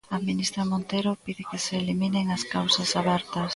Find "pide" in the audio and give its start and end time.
1.23-1.43